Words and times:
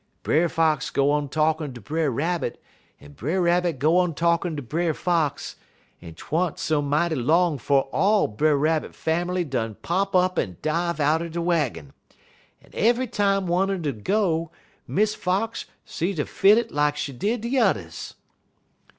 _'"Brer 0.23 0.49
Fox 0.49 0.89
go 0.89 1.11
on 1.11 1.29
talkin' 1.29 1.75
ter 1.75 1.81
Brer 1.81 2.09
Rabbit, 2.09 2.59
un 2.99 3.11
Brer 3.11 3.39
Rabbit 3.39 3.77
go 3.77 3.97
on 3.97 4.15
talkin' 4.15 4.55
ter 4.57 4.63
Brer 4.63 4.95
Fox, 4.95 5.57
un 6.01 6.15
't 6.15 6.23
wa'n't 6.31 6.57
so 6.57 6.81
mighty 6.81 7.13
long 7.13 7.59
'fo' 7.59 7.81
all 7.93 8.27
Brer 8.27 8.57
Rabbit 8.57 8.95
fammerly 8.95 9.47
done 9.47 9.75
pop 9.83 10.15
up 10.15 10.39
un 10.39 10.57
dive 10.63 10.99
out 10.99 11.19
de 11.31 11.39
waggin, 11.39 11.93
un 12.65 12.71
ev'y 12.73 13.05
time 13.05 13.45
one 13.45 13.69
'ud 13.69 14.03
go 14.03 14.49
Miss 14.87 15.13
Fox 15.13 15.65
she 15.85 16.13
'ud 16.19 16.27
fit 16.27 16.57
it 16.57 16.71
like 16.71 16.97
she 16.97 17.13
did 17.13 17.41
de 17.41 17.49
yuthers." 17.51 18.15